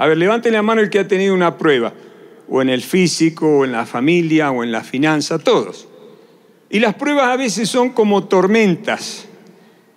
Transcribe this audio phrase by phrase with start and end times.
[0.00, 1.92] A ver, levante la mano el que ha tenido una prueba,
[2.48, 5.88] o en el físico, o en la familia, o en la finanza, todos.
[6.70, 9.26] Y las pruebas a veces son como tormentas.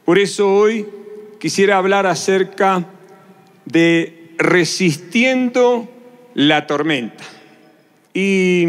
[0.04, 0.86] Por eso hoy
[1.40, 2.86] quisiera hablar acerca
[3.64, 5.88] de resistiendo
[6.34, 7.24] la tormenta.
[8.14, 8.66] Y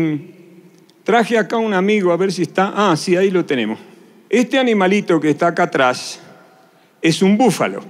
[1.03, 2.73] traje acá un amigo, a ver si está.
[2.77, 3.80] Ah, sí, ahí lo tenemos.
[4.30, 6.21] Este animalito que está acá atrás
[7.03, 7.82] es un búfalo.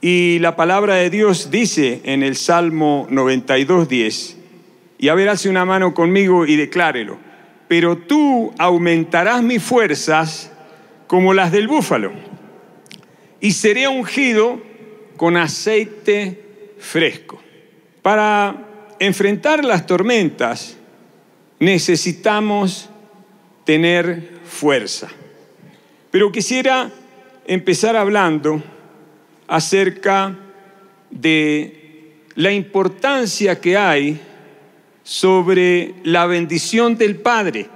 [0.00, 4.36] Y la palabra de Dios dice en el Salmo 92.10,
[4.98, 7.18] y a ver, hace una mano conmigo y declárelo,
[7.68, 10.52] pero tú aumentarás mis fuerzas
[11.06, 12.12] como las del búfalo,
[13.40, 14.60] y seré ungido
[15.16, 16.44] con aceite
[16.78, 17.40] fresco.
[18.00, 20.78] Para enfrentar las tormentas
[21.58, 22.88] necesitamos
[23.64, 25.08] tener fuerza.
[26.10, 26.90] Pero quisiera
[27.46, 28.62] empezar hablando
[29.50, 30.36] acerca
[31.10, 34.20] de la importancia que hay
[35.02, 37.66] sobre la bendición del Padre,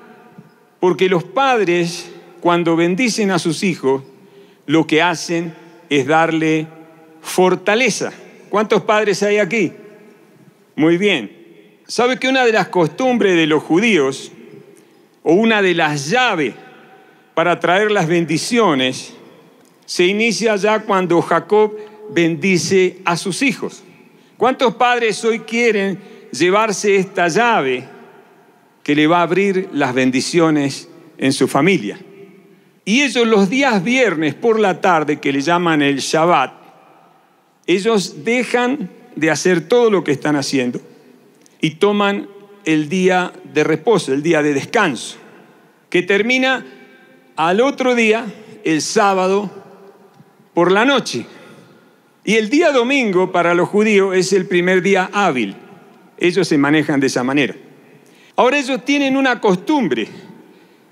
[0.79, 4.05] porque los padres cuando bendicen a sus hijos,
[4.67, 5.53] lo que hacen
[5.91, 6.69] es darle
[7.21, 8.13] fortaleza.
[8.51, 9.73] ¿Cuántos padres hay aquí?
[10.77, 11.81] Muy bien.
[11.89, 14.31] ¿Sabe que una de las costumbres de los judíos,
[15.25, 16.55] o una de las llaves
[17.35, 19.15] para traer las bendiciones,
[19.87, 21.77] se inicia ya cuando Jacob
[22.11, 23.83] bendice a sus hijos?
[24.37, 25.99] ¿Cuántos padres hoy quieren
[26.33, 27.85] llevarse esta llave
[28.83, 31.99] que le va a abrir las bendiciones en su familia?
[32.85, 36.53] Y ellos los días viernes por la tarde, que le llaman el Shabbat,
[37.67, 40.81] ellos dejan de hacer todo lo que están haciendo
[41.61, 42.29] y toman
[42.65, 45.17] el día de reposo, el día de descanso,
[45.89, 46.67] que termina
[47.37, 48.27] al otro día,
[48.65, 49.64] el sábado,
[50.55, 51.27] por la noche.
[52.25, 55.57] Y el día domingo para los judíos es el primer día hábil.
[56.17, 57.55] Ellos se manejan de esa manera.
[58.37, 60.09] Ahora ellos tienen una costumbre.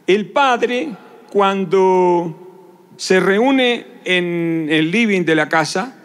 [0.07, 0.91] El padre,
[1.31, 5.97] cuando se reúne en el living de la casa,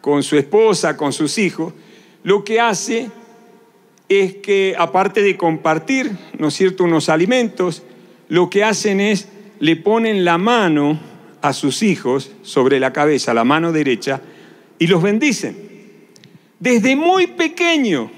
[0.00, 1.72] con su esposa, con sus hijos,
[2.22, 3.10] lo que hace
[4.08, 7.82] es que, aparte de compartir, ¿no es cierto?, unos alimentos,
[8.28, 10.98] lo que hacen es, le ponen la mano
[11.42, 14.20] a sus hijos sobre la cabeza, la mano derecha,
[14.78, 15.56] y los bendicen.
[16.58, 18.10] Desde muy pequeño,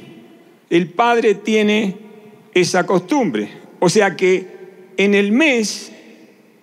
[0.71, 1.97] el padre tiene
[2.55, 3.51] esa costumbre.
[3.79, 4.47] O sea que
[4.97, 5.93] en el mes,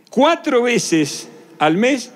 [0.10, 1.28] cuatro veces
[1.60, 2.12] al mes,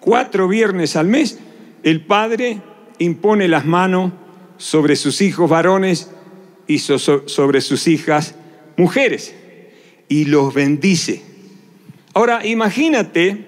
[0.00, 1.38] cuatro viernes al mes,
[1.82, 2.60] el padre
[2.98, 4.12] impone las manos
[4.58, 6.10] sobre sus hijos varones
[6.66, 8.34] y sobre sus hijas
[8.76, 9.34] mujeres
[10.08, 11.22] y los bendice.
[12.14, 13.45] Ahora, imagínate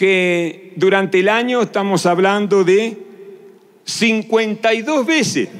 [0.00, 2.96] que durante el año estamos hablando de
[3.84, 5.50] 52 veces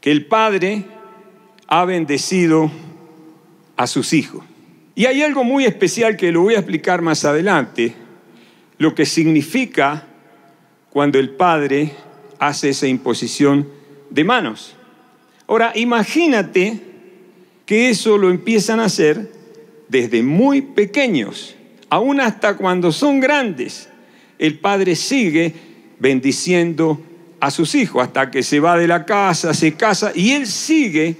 [0.00, 0.86] que el padre
[1.66, 2.72] ha bendecido
[3.76, 4.42] a sus hijos.
[4.94, 7.92] Y hay algo muy especial que lo voy a explicar más adelante,
[8.78, 10.06] lo que significa
[10.88, 11.92] cuando el Padre
[12.38, 13.68] hace esa imposición
[14.08, 14.74] de manos.
[15.46, 16.80] Ahora, imagínate
[17.66, 19.30] que eso lo empiezan a hacer
[19.86, 21.56] desde muy pequeños,
[21.90, 23.88] aún hasta cuando son grandes.
[24.38, 25.52] El Padre sigue
[25.98, 27.00] bendiciendo
[27.40, 31.16] a sus hijos hasta que se va de la casa, se casa y él sigue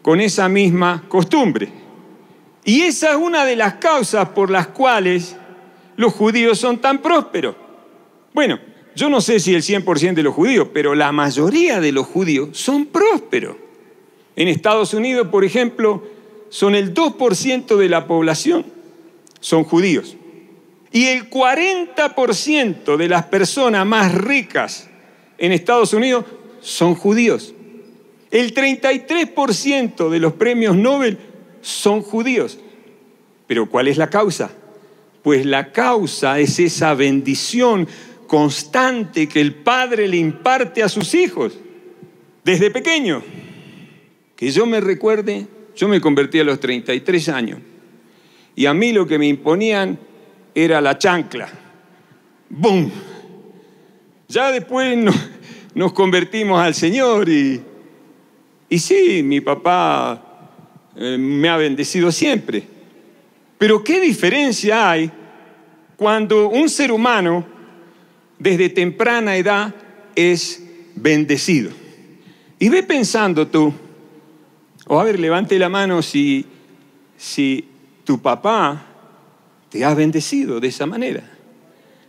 [0.00, 1.68] con esa misma costumbre.
[2.64, 5.36] Y esa es una de las causas por las cuales
[5.96, 7.56] los judíos son tan prósperos.
[8.32, 8.58] Bueno,
[8.94, 12.50] yo no sé si el 100% de los judíos, pero la mayoría de los judíos
[12.52, 13.56] son prósperos.
[14.36, 16.02] En Estados Unidos, por ejemplo,
[16.48, 18.64] son el 2% de la población,
[19.46, 20.16] son judíos.
[20.90, 24.88] Y el 40% de las personas más ricas
[25.38, 26.24] en Estados Unidos
[26.60, 27.54] son judíos.
[28.32, 31.18] El 33% de los premios Nobel
[31.60, 32.58] son judíos.
[33.46, 34.50] Pero ¿cuál es la causa?
[35.22, 37.86] Pues la causa es esa bendición
[38.26, 41.56] constante que el padre le imparte a sus hijos
[42.42, 43.22] desde pequeño.
[44.34, 45.46] Que yo me recuerde,
[45.76, 47.60] yo me convertí a los 33 años
[48.56, 49.98] y a mí lo que me imponían
[50.54, 51.48] era la chancla.
[52.48, 52.90] ¡Bum!
[54.28, 54.98] Ya después
[55.74, 57.60] nos, convertimos al Señor y,
[58.68, 60.50] y sí, mi papá
[60.96, 62.64] eh, me ha bendecido siempre.
[63.58, 65.10] Pero ¿qué diferencia hay
[65.96, 67.46] cuando un ser humano
[68.38, 69.74] desde temprana edad
[70.14, 70.62] es
[70.94, 71.70] bendecido.
[72.58, 73.72] Y ve pensando tú,
[74.86, 76.44] o a ver, levante la mano si,
[77.16, 77.68] si
[78.06, 78.86] tu papá
[79.68, 81.28] te ha bendecido de esa manera.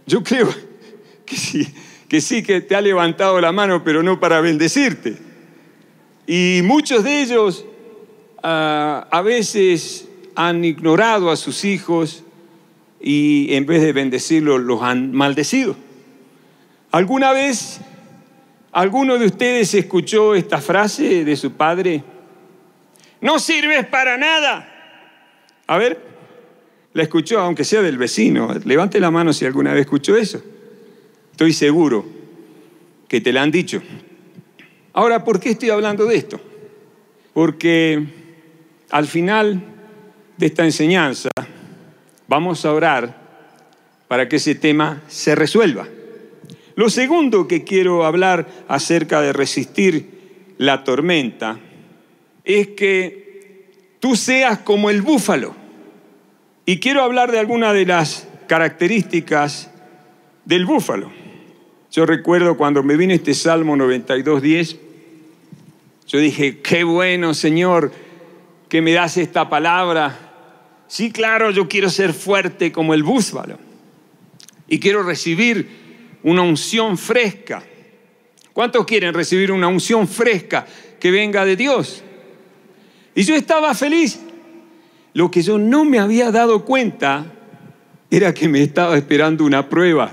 [0.06, 0.48] Yo creo
[1.26, 1.68] que sí,
[2.08, 5.18] que sí que te ha levantado la mano, pero no para bendecirte.
[6.28, 7.66] Y muchos de ellos
[8.44, 12.24] ah, a veces han ignorado a sus hijos
[13.02, 15.76] y en vez de bendecirlos los han maldecido.
[16.92, 17.80] ¿Alguna vez
[18.72, 22.04] alguno de ustedes escuchó esta frase de su padre?
[23.20, 24.77] No sirves para nada.
[25.68, 26.00] A ver,
[26.94, 28.54] la escuchó, aunque sea del vecino.
[28.66, 30.42] Levante la mano si alguna vez escuchó eso.
[31.31, 32.06] Estoy seguro
[33.08, 33.81] que te la han dicho.
[34.94, 36.40] Ahora, ¿por qué estoy hablando de esto?
[37.34, 38.04] Porque
[38.90, 39.62] al final
[40.38, 41.30] de esta enseñanza
[42.28, 43.28] vamos a orar
[44.08, 45.88] para que ese tema se resuelva.
[46.75, 50.18] Lo segundo que quiero hablar acerca de resistir
[50.58, 51.60] la tormenta
[52.44, 53.27] es que
[54.07, 55.54] tú seas como el búfalo.
[56.65, 59.69] Y quiero hablar de algunas de las características
[60.45, 61.12] del búfalo.
[61.92, 64.77] Yo recuerdo cuando me vino este Salmo 92.10,
[66.07, 67.92] yo dije, qué bueno Señor
[68.69, 70.18] que me das esta palabra.
[70.88, 73.59] Sí, claro, yo quiero ser fuerte como el búfalo.
[74.69, 75.68] Y quiero recibir
[76.24, 77.62] una unción fresca.
[78.54, 80.65] ¿Cuántos quieren recibir una unción fresca
[80.98, 82.06] que venga de Dios?
[83.18, 84.19] Y yo estaba feliz.
[85.14, 87.25] Lo que yo no me había dado cuenta
[88.12, 90.12] era que me estaba esperando una prueba.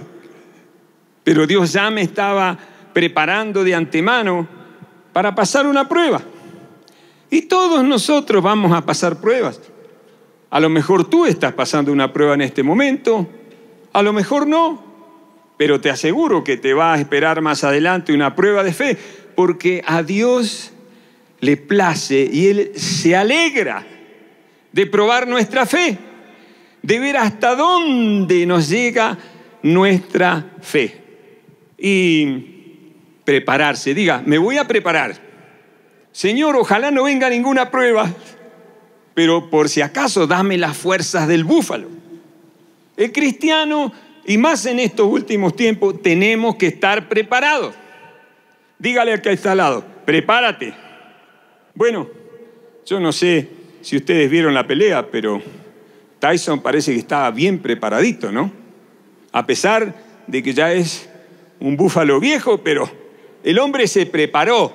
[1.22, 2.58] Pero Dios ya me estaba
[2.94, 4.48] preparando de antemano
[5.12, 6.22] para pasar una prueba.
[7.28, 9.60] Y todos nosotros vamos a pasar pruebas.
[10.48, 13.28] A lo mejor tú estás pasando una prueba en este momento,
[13.92, 14.82] a lo mejor no,
[15.58, 18.96] pero te aseguro que te va a esperar más adelante una prueba de fe,
[19.36, 20.70] porque a Dios
[21.44, 23.86] le place y Él se alegra
[24.72, 25.98] de probar nuestra fe,
[26.82, 29.18] de ver hasta dónde nos llega
[29.62, 31.00] nuestra fe.
[31.78, 32.54] Y
[33.24, 35.14] prepararse, diga, me voy a preparar.
[36.12, 38.10] Señor, ojalá no venga ninguna prueba,
[39.14, 41.88] pero por si acaso dame las fuerzas del búfalo.
[42.96, 43.92] El cristiano,
[44.24, 47.74] y más en estos últimos tiempos, tenemos que estar preparados.
[48.78, 50.74] Dígale al que está al lado, prepárate.
[51.76, 52.06] Bueno,
[52.86, 53.48] yo no sé
[53.80, 55.42] si ustedes vieron la pelea, pero
[56.20, 58.52] Tyson parece que estaba bien preparadito, ¿no?
[59.32, 59.92] A pesar
[60.28, 61.08] de que ya es
[61.58, 62.88] un búfalo viejo, pero
[63.42, 64.72] el hombre se preparó.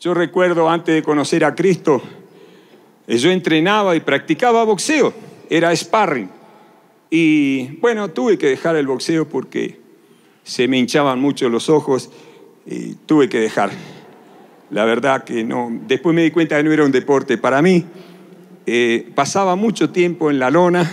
[0.00, 2.02] Yo recuerdo antes de conocer a Cristo,
[3.06, 5.12] eh, yo entrenaba y practicaba boxeo,
[5.50, 6.30] era sparring.
[7.10, 9.78] Y bueno, tuve que dejar el boxeo porque
[10.42, 12.10] se me hinchaban mucho los ojos
[12.64, 13.70] y tuve que dejar.
[14.72, 15.70] La verdad que no.
[15.86, 17.84] Después me di cuenta que no era un deporte para mí.
[18.64, 20.90] Eh, pasaba mucho tiempo en la lona,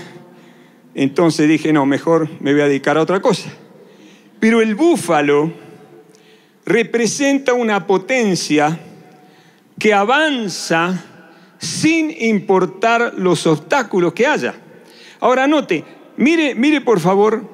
[0.96, 3.50] entonces dije, no, mejor me voy a dedicar a otra cosa.
[4.40, 5.54] Pero el búfalo
[6.66, 8.78] representa una potencia
[9.78, 11.02] que avanza
[11.58, 14.56] sin importar los obstáculos que haya.
[15.22, 15.86] Ahora note,
[16.18, 17.48] mire, mire por favor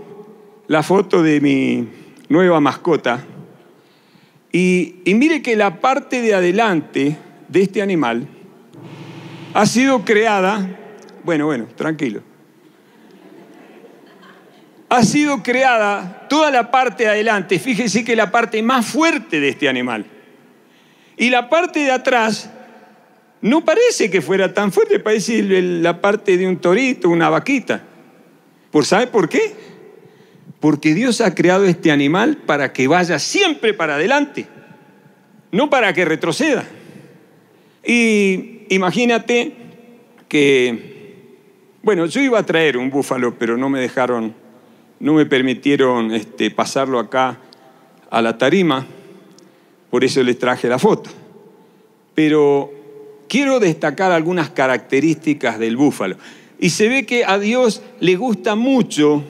[0.68, 1.88] la foto de mi
[2.30, 3.24] nueva mascota.
[4.58, 7.18] Y, mire que la parte de adelante
[7.50, 8.26] de este animal
[9.54, 10.80] ha sido creada,
[11.26, 12.22] bueno, bueno, tranquilo,
[14.88, 19.50] ha sido creada toda la parte de adelante, fíjese que la parte más fuerte de
[19.50, 20.06] este animal.
[21.18, 22.50] Y la parte de atrás
[23.42, 27.84] no parece que fuera tan fuerte, parece la parte de un torito, una vaquita.
[28.72, 29.54] ¿Por sabe por qué?
[30.62, 34.48] Porque Dios ha creado este animal para que vaya siempre para adelante,
[35.56, 36.66] no para que retroceda.
[37.86, 39.54] Y imagínate
[40.28, 41.38] que,
[41.82, 44.36] bueno, yo iba a traer un búfalo, pero no me dejaron,
[45.00, 47.38] no me permitieron este, pasarlo acá
[48.10, 48.86] a la tarima,
[49.90, 51.10] por eso les traje la foto.
[52.16, 52.74] Pero
[53.30, 56.18] quiero destacar algunas características del búfalo.
[56.60, 59.24] Y se ve que a Dios le gusta mucho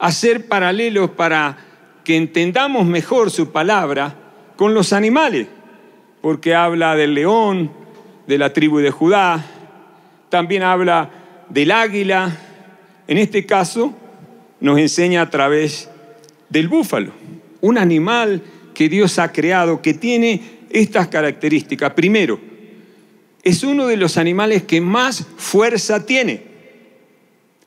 [0.00, 1.56] hacer paralelos para
[2.02, 4.23] que entendamos mejor su palabra
[4.56, 5.48] con los animales,
[6.20, 7.70] porque habla del león,
[8.26, 9.44] de la tribu de Judá,
[10.28, 11.10] también habla
[11.48, 12.36] del águila,
[13.06, 13.94] en este caso
[14.60, 15.90] nos enseña a través
[16.48, 17.12] del búfalo,
[17.60, 18.42] un animal
[18.72, 21.92] que Dios ha creado que tiene estas características.
[21.92, 22.40] Primero,
[23.42, 26.42] es uno de los animales que más fuerza tiene.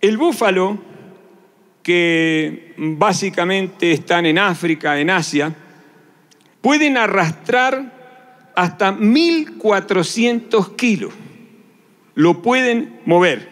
[0.02, 0.80] El búfalo
[1.84, 5.56] que básicamente están en África, en Asia,
[6.68, 11.14] pueden arrastrar hasta 1.400 kilos.
[12.14, 13.48] Lo pueden mover.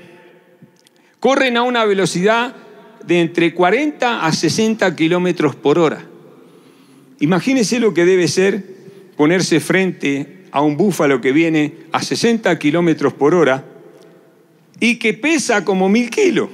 [1.21, 2.53] Corren a una velocidad
[3.07, 6.05] de entre 40 a 60 kilómetros por hora.
[7.21, 8.65] Imagínense lo que debe ser
[9.15, 13.63] ponerse frente a un búfalo que viene a 60 kilómetros por hora
[14.81, 16.49] y que pesa como mil kilos.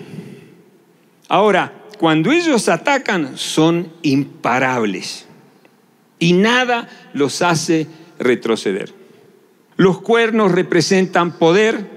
[1.27, 5.25] Ahora, cuando ellos atacan son imparables
[6.22, 7.88] y nada los hace
[8.20, 8.94] retroceder.
[9.75, 11.90] Los cuernos representan poder,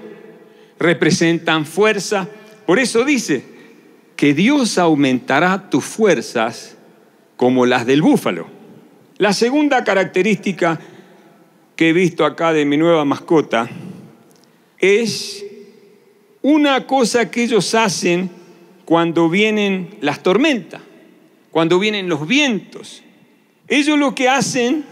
[0.79, 2.27] representan fuerza.
[2.65, 3.45] Por eso dice
[4.15, 6.75] que Dios aumentará tus fuerzas
[7.37, 8.47] como las del búfalo.
[9.19, 10.79] La segunda característica
[11.75, 13.69] que he visto acá de mi nueva mascota
[14.79, 15.45] es
[16.41, 18.31] una cosa que ellos hacen
[18.85, 20.81] cuando vienen las tormentas,
[21.51, 23.03] cuando vienen los vientos.
[23.67, 24.85] Ellos lo que hacen,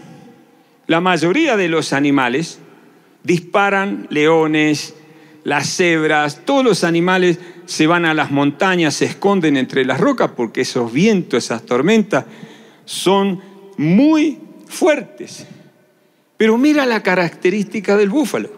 [0.86, 2.58] la mayoría de los animales,
[3.22, 4.94] disparan leones,
[5.44, 10.32] las cebras, todos los animales se van a las montañas, se esconden entre las rocas
[10.36, 12.24] porque esos vientos, esas tormentas
[12.84, 13.40] son
[13.76, 15.46] muy fuertes.
[16.36, 18.50] Pero mira la característica del búfalo.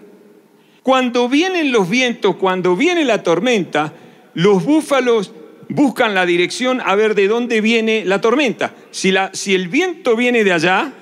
[0.82, 3.92] Cuando vienen los vientos, cuando viene la tormenta,
[4.34, 5.32] los búfalos
[5.68, 8.74] buscan la dirección a ver de dónde viene la tormenta.
[8.90, 10.92] Si, la, si el viento viene de allá,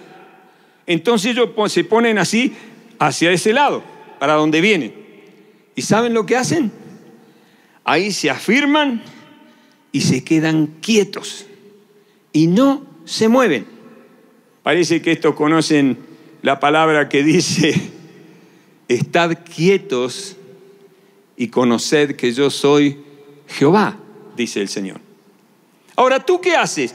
[0.87, 2.53] entonces ellos se ponen así
[2.99, 3.83] hacia ese lado,
[4.19, 4.95] para donde viene.
[5.75, 6.73] ¿Y saben lo que hacen?
[7.85, 9.03] Ahí se afirman
[9.93, 11.47] y se quedan quietos
[12.33, 13.67] y no se mueven.
[14.63, 15.99] Parece que estos conocen
[16.43, 17.75] la palabra que dice,
[18.89, 20.37] estad quietos
[21.37, 22.99] y conoced que yo soy
[23.47, 23.99] Jehová,
[24.37, 25.01] dice el Señor.
[25.97, 26.95] Ahora, ¿tú qué haces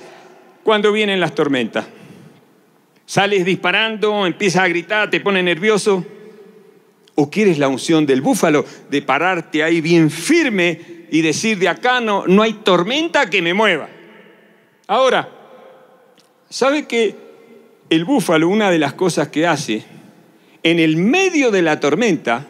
[0.64, 1.88] cuando vienen las tormentas?
[3.06, 6.06] ¿Sales disparando, empiezas a gritar, te pone nervioso?
[7.16, 12.02] ¿O quieres la unción del búfalo de pararte ahí bien firme y decir de acá
[12.02, 13.90] no, no hay tormenta que me mueva?
[14.88, 15.30] Ahora,
[16.50, 17.16] ¿sabe que
[17.90, 19.84] el búfalo, una de las cosas que hace
[20.64, 22.48] en el medio de la tormenta,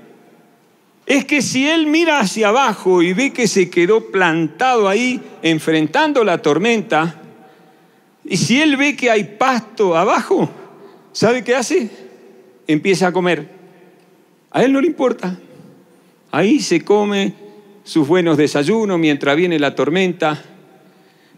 [1.09, 6.23] es que si él mira hacia abajo y ve que se quedó plantado ahí enfrentando
[6.23, 7.19] la tormenta,
[8.23, 10.47] y si él ve que hay pasto abajo,
[11.11, 11.89] ¿sabe qué hace?
[12.67, 13.49] Empieza a comer.
[14.51, 15.39] A él no le importa.
[16.29, 17.33] Ahí se come
[17.83, 20.43] sus buenos desayunos mientras viene la tormenta.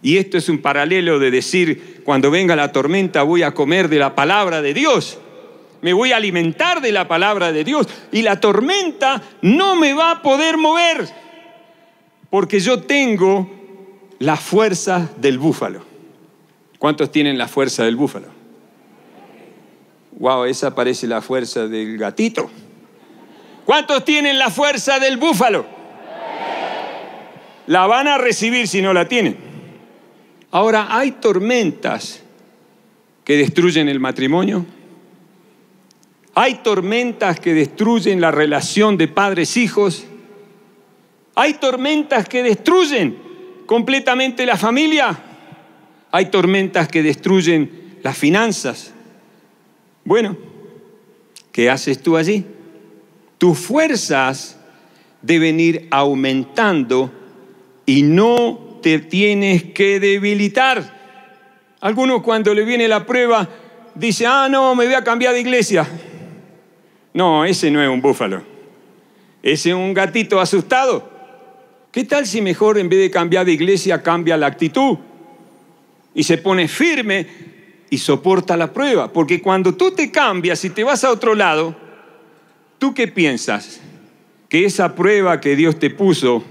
[0.02, 4.00] Y esto es un paralelo de decir, cuando venga la tormenta voy a comer de
[4.00, 5.18] la palabra de Dios
[5.82, 10.12] me voy a alimentar de la palabra de Dios y la tormenta no me va
[10.12, 11.10] a poder mover
[12.30, 13.50] porque yo tengo
[14.20, 15.84] la fuerza del búfalo.
[16.80, 18.28] ¿Cuántos tienen la fuerza del búfalo?
[20.14, 22.50] Wow, esa parece la fuerza del gatito.
[23.66, 25.66] ¿Cuántos tienen la fuerza del búfalo?
[27.68, 29.38] La van a recibir si no la tienen.
[30.52, 32.22] Ahora, hay tormentas
[33.24, 34.66] que destruyen el matrimonio,
[36.34, 40.06] hay tormentas que destruyen la relación de padres-hijos.
[41.36, 43.18] Hay tormentas que destruyen
[43.66, 45.18] completamente la familia.
[46.12, 48.94] Hay tormentas que destruyen las finanzas.
[50.06, 50.38] Bueno,
[51.52, 52.46] ¿qué haces tú allí?
[53.38, 54.58] Tus fuerzas
[55.22, 57.12] deben ir aumentando
[57.86, 61.02] y no te tienes que debilitar.
[61.82, 63.50] Algunos cuando le viene la prueba
[63.96, 65.88] dice, ah, no, me voy a cambiar de iglesia.
[67.14, 68.42] No, ese no es un búfalo.
[69.44, 71.10] Ese es un gatito asustado.
[71.92, 74.98] ¿Qué tal si mejor en vez de cambiar de iglesia cambia la actitud
[76.14, 77.28] y se pone firme
[77.90, 79.12] y soporta la prueba?
[79.12, 81.76] Porque cuando tú te cambias y te vas a otro lado,
[82.80, 83.82] ¿tú qué piensas?
[84.48, 86.44] ¿Que esa prueba que Dios te puso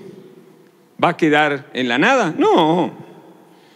[1.02, 2.34] va a quedar en la nada?
[2.36, 2.92] No.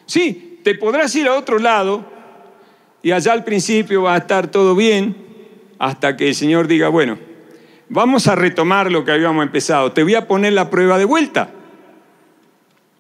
[0.05, 2.05] Sí, te podrás ir a otro lado
[3.03, 5.24] y allá al principio va a estar todo bien,
[5.85, 7.19] hasta que el Señor diga, bueno,
[7.91, 11.51] vamos a retomar lo que habíamos empezado, te voy a poner la prueba de vuelta.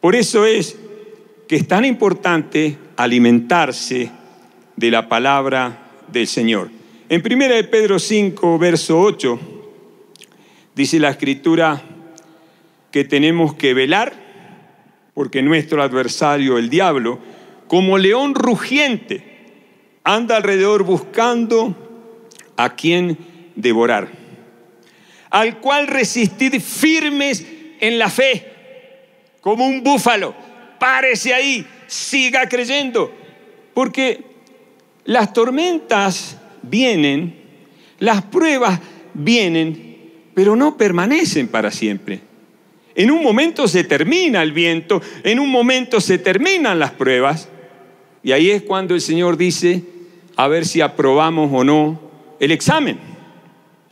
[0.02, 0.76] Por eso es
[1.48, 4.10] que es tan importante alimentarse
[4.76, 6.68] de la palabra del Señor.
[7.08, 9.40] En 1 de Pedro 5, verso 8,
[10.74, 11.80] dice la escritura
[12.90, 14.12] que tenemos que velar,
[15.14, 17.18] porque nuestro adversario, el diablo,
[17.66, 19.24] como león rugiente,
[20.04, 21.83] anda alrededor buscando
[22.56, 23.16] a quien
[23.56, 24.08] devorar,
[25.30, 27.44] al cual resistid firmes
[27.80, 28.50] en la fe,
[29.40, 30.34] como un búfalo.
[30.78, 33.12] Párese ahí, siga creyendo,
[33.72, 34.22] porque
[35.04, 37.34] las tormentas vienen,
[37.98, 38.80] las pruebas
[39.14, 42.20] vienen, pero no permanecen para siempre.
[42.94, 47.48] En un momento se termina el viento, en un momento se terminan las pruebas,
[48.22, 49.82] y ahí es cuando el Señor dice,
[50.36, 52.03] a ver si aprobamos o no
[52.40, 52.98] el examen.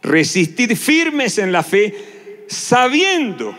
[0.02, 3.56] Resistir firmes en la fe, sabiendo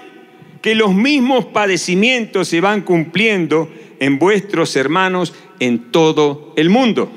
[0.62, 7.12] que los mismos padecimientos se van cumpliendo en vuestros hermanos en todo el mundo.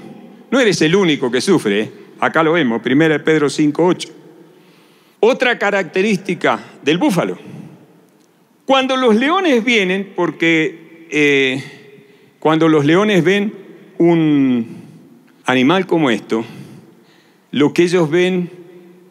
[0.51, 1.91] No eres el único que sufre, ¿eh?
[2.21, 4.09] acá lo vemos, 1 Pedro 5.8.
[5.21, 7.39] Otra característica del búfalo.
[8.65, 11.63] Cuando los leones vienen, porque eh,
[12.39, 13.53] cuando los leones ven
[13.99, 14.67] un
[15.45, 16.45] animal como esto,
[17.57, 18.51] lo que ellos ven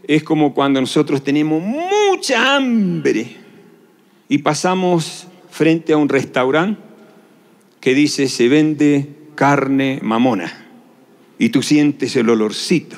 [0.08, 3.38] es como cuando nosotros tenemos mucha hambre
[4.30, 6.80] y pasamos frente a un restaurante
[7.80, 10.64] que dice se vende carne mamona
[11.40, 12.98] y tú sientes el olorcito.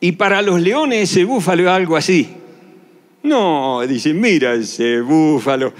[0.00, 2.28] Y para los leones ese búfalo es algo así.
[3.22, 5.72] No, dicen, mira ese búfalo,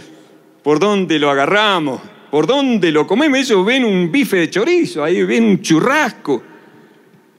[0.62, 2.00] ¿por dónde lo agarramos?
[2.30, 3.40] ¿Por dónde lo comemos?
[3.40, 6.40] Ellos ven un bife de chorizo, ahí ven un churrasco.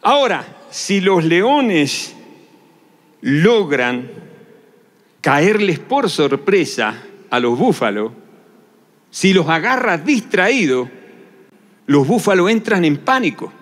[0.02, 2.16] Ahora, si los leones
[3.22, 4.10] logran
[5.22, 7.00] caerles por sorpresa
[7.30, 8.12] a los búfalos,
[9.12, 10.90] si los agarras distraídos,
[11.86, 13.54] los búfalos entran en pánico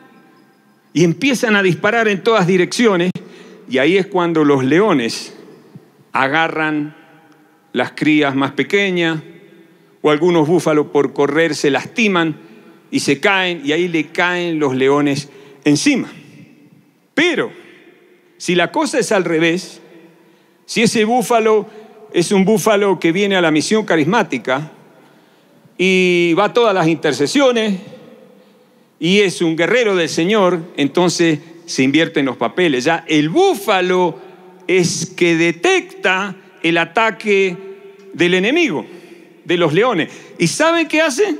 [0.93, 3.11] y empiezan a disparar en todas direcciones
[3.69, 5.35] y ahí es cuando los leones
[6.13, 6.95] agarran
[7.73, 9.19] las crías más pequeñas
[10.01, 12.37] o algunos búfalos por correr se lastiman
[12.89, 15.27] y se caen y ahí le caen los leones
[15.65, 16.09] encima.
[17.13, 17.51] Pero
[18.37, 19.81] si la cosa es al revés,
[20.65, 21.67] si ese búfalo
[22.13, 24.71] es un búfalo que viene a la misión carismática
[25.77, 27.79] y va a todas las intercesiones
[28.99, 32.83] y es un guerrero del Señor, entonces se invierte en los papeles.
[32.83, 34.19] Ya el búfalo
[34.67, 37.57] es que detecta el ataque
[38.13, 38.85] del enemigo,
[39.45, 40.11] de los leones.
[40.37, 41.35] ¿Y saben qué hace?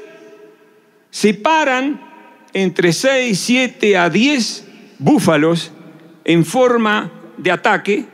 [1.10, 2.02] Se paran
[2.54, 4.68] entre 6, 7 a 10
[5.02, 5.72] búfalos
[6.24, 8.06] en forma de ataque,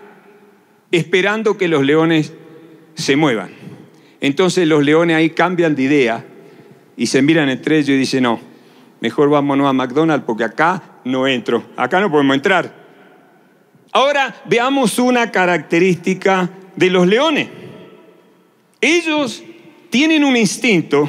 [0.89, 2.33] esperando que los leones
[2.95, 3.51] se muevan.
[4.21, 6.25] Entonces los leones ahí cambian de idea
[6.95, 8.39] y se miran entre ellos y dicen, no,
[9.01, 12.73] mejor vámonos a McDonald's porque acá no entro, acá no podemos entrar.
[13.91, 17.49] Ahora veamos una característica de los leones.
[18.79, 19.43] Ellos
[19.89, 21.07] tienen un instinto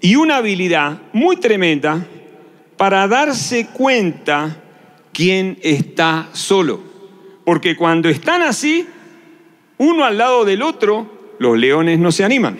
[0.00, 2.04] y una habilidad muy tremenda
[2.78, 4.56] para darse cuenta
[5.12, 6.80] quién está solo.
[7.44, 8.86] Porque cuando están así,
[9.76, 12.56] uno al lado del otro, los leones no se animan.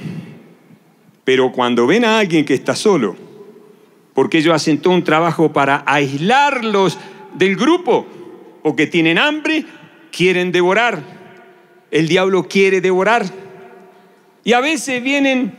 [1.25, 3.17] Pero cuando ven a alguien que está solo,
[4.13, 6.99] porque ellos hacen todo un trabajo para aislarlos
[7.35, 8.05] del grupo,
[8.63, 9.65] porque tienen hambre,
[10.11, 11.01] quieren devorar.
[11.93, 13.25] El diablo quiere devorar.
[14.43, 15.57] Y a veces vienen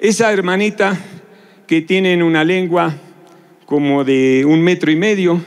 [0.00, 0.98] esa hermanita
[1.66, 2.94] que tienen una lengua
[3.72, 5.40] como de un metro y medio,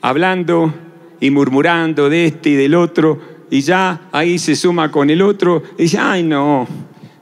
[0.00, 0.72] hablando
[1.20, 5.62] y murmurando de este y del otro, y ya ahí se suma con el otro,
[5.76, 6.66] y dice, ay no,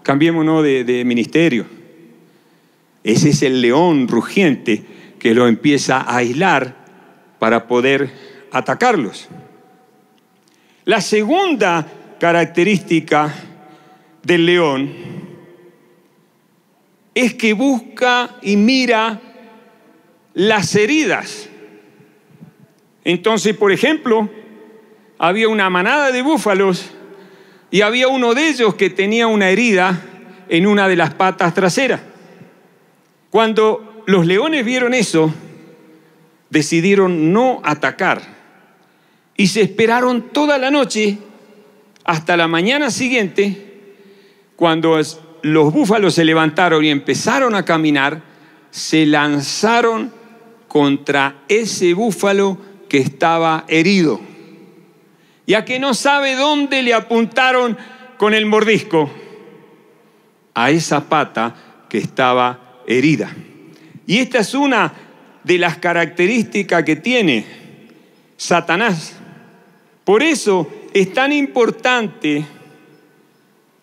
[0.05, 1.67] cambiémonos de, de ministerio.
[3.03, 4.85] Ese es el león rugiente
[5.19, 6.77] que lo empieza a aislar
[7.41, 8.09] para poder
[8.53, 9.29] atacarlos.
[10.85, 11.85] La segunda
[12.21, 13.35] característica
[14.23, 14.93] del león
[17.13, 19.21] es que busca y mira
[20.35, 21.49] las heridas.
[23.05, 24.31] Entonces, por ejemplo,
[25.19, 26.91] había una manada de búfalos
[27.71, 30.03] y había uno de ellos que tenía una herida
[30.49, 32.01] en una de las patas traseras.
[33.31, 35.33] Cuando los leones vieron eso,
[36.51, 38.21] decidieron no atacar
[39.37, 41.19] y se esperaron toda la noche
[42.05, 43.71] hasta la mañana siguiente,
[44.57, 45.01] cuando
[45.43, 48.23] los búfalos se levantaron y empezaron a caminar,
[48.71, 50.13] se lanzaron
[50.73, 52.57] contra ese búfalo
[52.89, 54.19] que estaba herido.
[55.47, 57.77] Ya que no sabe dónde le apuntaron
[58.17, 59.11] con el mordisco,
[60.55, 63.37] a esa pata que estaba herida.
[64.07, 64.95] Y esta es una
[65.45, 67.45] de las características que tiene
[68.39, 69.13] Satanás.
[70.05, 72.47] Por eso es tan importante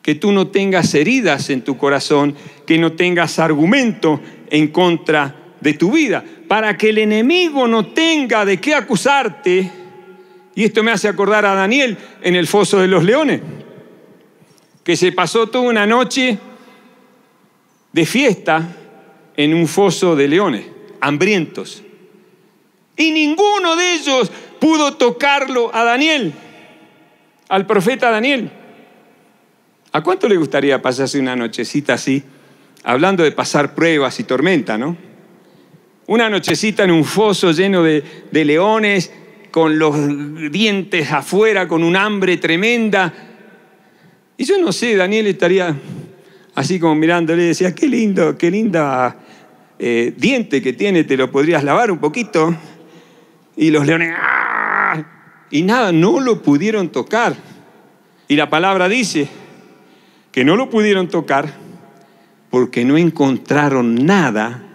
[0.01, 2.33] que tú no tengas heridas en tu corazón,
[2.65, 8.43] que no tengas argumento en contra de tu vida, para que el enemigo no tenga
[8.43, 9.71] de qué acusarte.
[10.55, 13.39] Y esto me hace acordar a Daniel en el foso de los leones,
[14.83, 16.39] que se pasó toda una noche
[17.93, 18.67] de fiesta
[19.37, 20.65] en un foso de leones,
[20.99, 21.83] hambrientos.
[22.97, 26.33] Y ninguno de ellos pudo tocarlo a Daniel,
[27.47, 28.49] al profeta Daniel.
[29.91, 32.23] ¿A cuánto le gustaría pasarse una nochecita así,
[32.83, 35.08] hablando de pasar pruebas y tormenta, no?
[36.09, 39.11] Una nochecita en un foso lleno de, de leones,
[39.51, 39.95] con los
[40.51, 43.13] dientes afuera, con un hambre tremenda.
[44.35, 45.75] Y yo no sé, Daniel estaría
[46.55, 49.17] así como mirándole y decía, qué lindo, qué linda
[49.77, 52.55] eh, diente que tiene, te lo podrías lavar un poquito.
[53.55, 55.03] Y los leones, ¡ah!
[55.51, 57.35] y nada, no lo pudieron tocar.
[58.27, 59.27] Y la palabra dice
[60.31, 61.53] que no lo pudieron tocar
[62.49, 64.68] porque no encontraron nada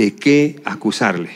[0.00, 1.28] de qué acusarle.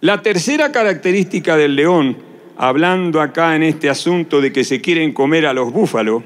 [0.00, 2.16] La tercera característica del león,
[2.56, 6.22] hablando acá en este asunto de que se quieren comer a los búfalos,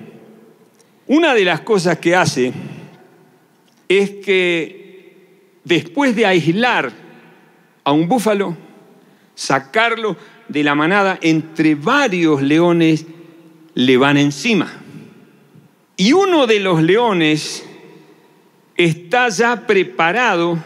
[1.06, 2.52] una de las cosas que hace
[3.88, 6.92] es que después de aislar
[7.82, 8.54] a un búfalo,
[9.34, 13.06] sacarlo de la manada, entre varios leones
[13.72, 14.70] le van encima.
[15.96, 17.64] Y uno de los leones
[18.76, 20.58] está ya preparado,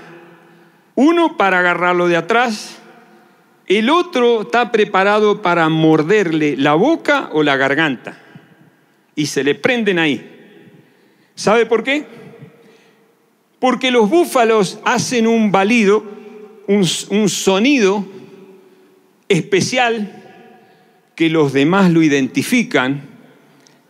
[1.01, 2.77] uno para agarrarlo de atrás,
[3.69, 8.21] el otro está preparado para morderle la boca o la garganta.
[9.15, 10.29] Y se le prenden ahí.
[11.37, 12.05] ¿Sabe por qué?
[13.61, 16.03] Porque los búfalos hacen un balido,
[16.67, 16.85] un,
[17.29, 18.05] sonido
[19.29, 20.21] especial
[21.15, 23.03] que los demás lo identifican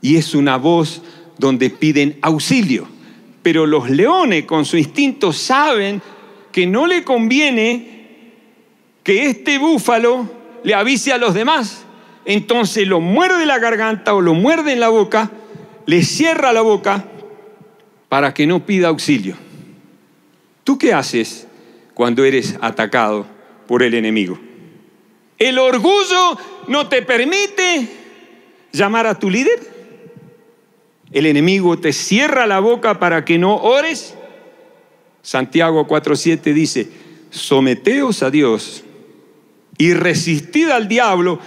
[0.03, 1.01] y es una voz
[1.39, 2.87] donde piden auxilio.
[3.43, 6.03] Pero los leones con su instinto saben
[6.53, 7.99] que no le conviene
[9.03, 10.31] que este búfalo
[10.65, 11.85] le avise a los demás.
[12.25, 15.31] Entonces lo muerde la garganta o lo muerde en la boca,
[15.87, 17.07] le cierra la boca
[18.09, 19.35] para que no pida auxilio.
[20.63, 21.47] ¿Tú qué haces
[21.95, 23.27] cuando eres atacado
[23.67, 24.39] por el enemigo?
[25.39, 27.89] ¿El orgullo no te permite
[28.73, 29.59] llamar a tu líder?
[31.13, 34.18] ¿El enemigo te cierra la boca para que no ores?
[35.23, 36.89] Santiago 4:7 dice,
[37.31, 38.85] someteos a Dios
[39.77, 41.39] y resistid al diablo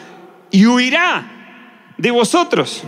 [0.51, 2.83] y huirá de vosotros.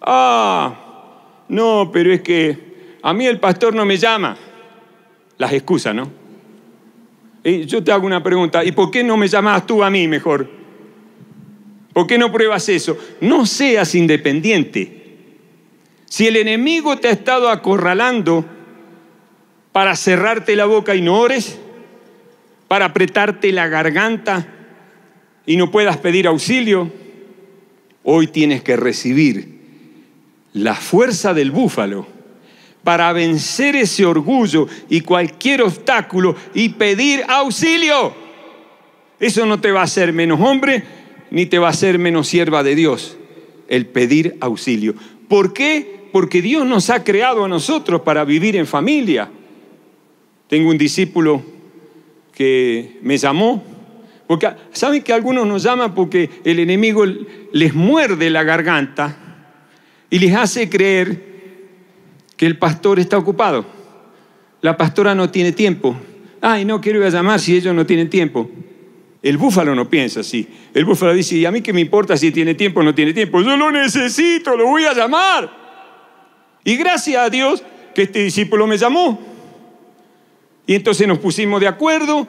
[0.00, 4.36] Ah, no, pero es que a mí el pastor no me llama
[5.38, 6.10] las excusas, ¿no?
[7.42, 10.08] Y yo te hago una pregunta, ¿y por qué no me llamas tú a mí
[10.08, 10.48] mejor?
[11.92, 12.98] ¿Por qué no pruebas eso?
[13.20, 15.02] No seas independiente.
[16.06, 18.44] Si el enemigo te ha estado acorralando
[19.74, 21.58] para cerrarte la boca y no ores,
[22.68, 24.46] para apretarte la garganta
[25.46, 26.92] y no puedas pedir auxilio,
[28.04, 29.48] hoy tienes que recibir
[30.52, 32.06] la fuerza del búfalo
[32.84, 38.14] para vencer ese orgullo y cualquier obstáculo y pedir auxilio.
[39.18, 40.84] Eso no te va a hacer menos hombre
[41.32, 43.16] ni te va a hacer menos sierva de Dios,
[43.66, 44.94] el pedir auxilio.
[45.26, 46.04] ¿Por qué?
[46.12, 49.28] Porque Dios nos ha creado a nosotros para vivir en familia.
[50.48, 51.42] Tengo un discípulo
[52.32, 53.62] que me llamó,
[54.26, 57.04] porque saben que algunos nos llaman porque el enemigo
[57.52, 59.16] les muerde la garganta
[60.10, 61.34] y les hace creer
[62.36, 63.64] que el pastor está ocupado.
[64.60, 65.96] La pastora no tiene tiempo.
[66.40, 68.50] Ay, no quiero ir a llamar si ellos no tienen tiempo.
[69.22, 70.46] El búfalo no piensa así.
[70.74, 73.12] El búfalo dice, ¿y a mí qué me importa si tiene tiempo o no tiene
[73.12, 73.40] tiempo?
[73.40, 75.50] Yo lo necesito, lo voy a llamar.
[76.64, 77.62] Y gracias a Dios
[77.94, 79.33] que este discípulo me llamó.
[80.66, 82.26] Y entonces nos pusimos de acuerdo,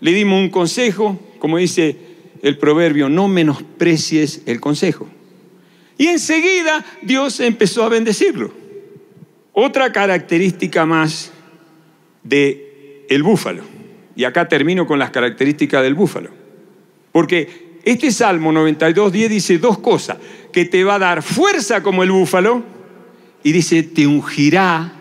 [0.00, 1.96] le dimos un consejo, como dice
[2.42, 5.08] el proverbio, no menosprecies el consejo.
[5.96, 8.52] Y enseguida Dios empezó a bendecirlo.
[9.52, 11.30] Otra característica más
[12.24, 13.62] de el búfalo.
[14.16, 16.30] Y acá termino con las características del búfalo.
[17.12, 20.18] Porque este Salmo 92.10 dice dos cosas,
[20.52, 22.64] que te va a dar fuerza como el búfalo
[23.42, 24.92] y dice, te ungirá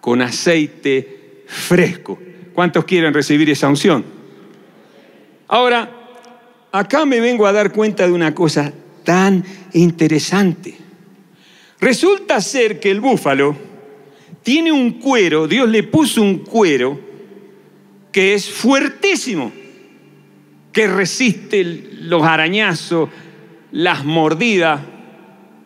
[0.00, 1.17] con aceite
[1.48, 2.18] fresco.
[2.54, 4.04] ¿Cuántos quieren recibir esa unción?
[5.48, 5.90] Ahora,
[6.70, 10.76] acá me vengo a dar cuenta de una cosa tan interesante.
[11.80, 13.56] Resulta ser que el búfalo
[14.42, 17.00] tiene un cuero, Dios le puso un cuero
[18.12, 19.52] que es fuertísimo,
[20.72, 21.64] que resiste
[22.02, 23.08] los arañazos,
[23.72, 24.80] las mordidas.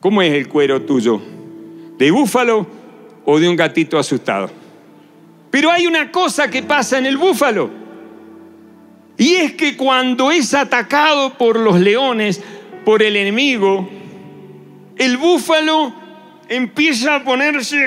[0.01, 1.21] ¿Cómo es el cuero tuyo?
[1.99, 2.66] ¿De búfalo
[3.25, 4.62] o de un gatito asustado?
[5.53, 7.71] Pero hay una cosa que pasa en el búfalo.
[9.19, 12.43] Y es que cuando es atacado por los leones,
[12.87, 13.87] por el enemigo,
[14.97, 15.95] el búfalo
[16.49, 17.87] empieza a ponerse...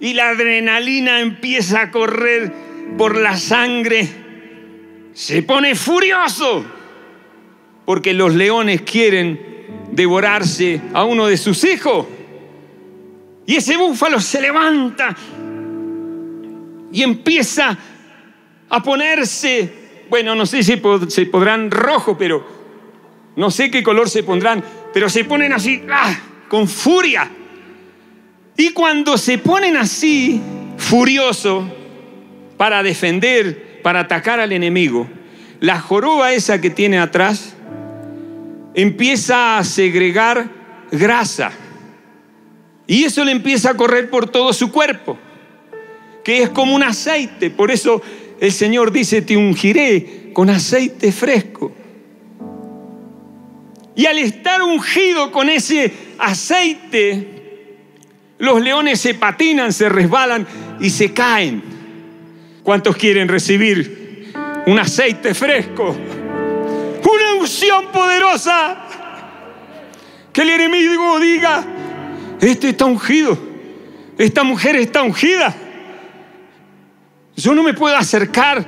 [0.00, 2.50] Y la adrenalina empieza a correr
[2.96, 4.08] por la sangre.
[5.12, 6.64] Se pone furioso
[7.84, 9.38] porque los leones quieren
[9.92, 12.06] devorarse a uno de sus hijos.
[13.46, 15.14] Y ese búfalo se levanta
[16.92, 17.76] y empieza
[18.68, 19.72] a ponerse,
[20.08, 22.46] bueno, no sé si se podrán rojo, pero
[23.36, 26.16] no sé qué color se pondrán, pero se ponen así, ¡ah!
[26.48, 27.28] con furia.
[28.56, 30.40] Y cuando se ponen así,
[30.76, 31.68] furioso,
[32.56, 35.08] para defender, para atacar al enemigo,
[35.60, 37.54] la joroba esa que tiene atrás
[38.74, 40.48] empieza a segregar
[40.92, 41.50] grasa.
[42.86, 45.18] Y eso le empieza a correr por todo su cuerpo,
[46.22, 47.50] que es como un aceite.
[47.50, 48.02] Por eso
[48.40, 51.72] el Señor dice, te ungiré con aceite fresco.
[53.96, 57.28] Y al estar ungido con ese aceite,
[58.38, 60.46] los leones se patinan, se resbalan
[60.80, 61.62] y se caen.
[62.62, 64.32] ¿Cuántos quieren recibir
[64.66, 65.90] un aceite fresco?
[65.90, 68.80] Una unción poderosa.
[70.32, 71.64] Que el enemigo diga,
[72.46, 73.38] este está ungido,
[74.18, 75.54] esta mujer está ungida.
[77.36, 78.64] Yo no me puedo acercar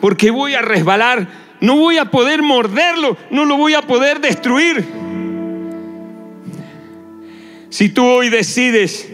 [0.00, 4.84] porque voy a resbalar no voy a poder morderlo, no lo voy a poder destruir.
[7.70, 9.08] Si tú hoy decides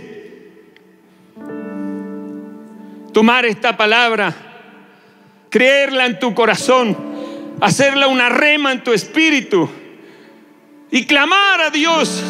[3.12, 4.35] tomar esta palabra,
[5.50, 6.96] creerla en tu corazón,
[7.61, 9.68] hacerla una rema en tu espíritu
[10.90, 12.22] y clamar a Dios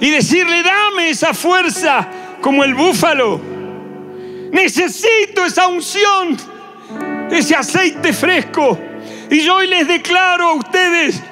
[0.00, 2.08] y decirle, dame esa fuerza
[2.40, 3.40] como el búfalo.
[4.52, 6.36] Necesito esa unción,
[7.30, 8.78] ese aceite fresco
[9.30, 11.22] y yo hoy les declaro a ustedes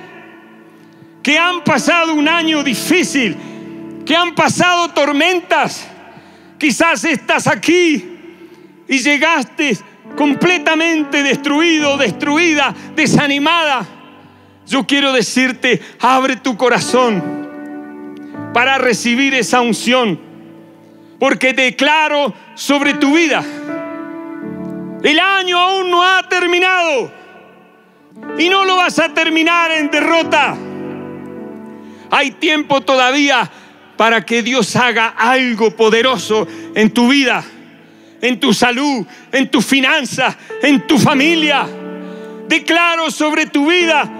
[1.22, 3.36] que han pasado un año difícil,
[4.04, 5.88] que han pasado tormentas.
[6.58, 8.18] Quizás estás aquí
[8.86, 9.78] y llegaste
[10.16, 13.86] completamente destruido, destruida, desanimada.
[14.66, 17.45] Yo quiero decirte, abre tu corazón
[18.56, 20.18] para recibir esa unción,
[21.20, 23.44] porque declaro sobre tu vida.
[25.02, 27.12] El año aún no ha terminado.
[28.38, 30.56] Y no lo vas a terminar en derrota.
[32.10, 33.50] Hay tiempo todavía
[33.98, 37.44] para que Dios haga algo poderoso en tu vida,
[38.22, 41.66] en tu salud, en tu finanzas, en tu familia.
[42.48, 44.10] Declaro sobre tu vida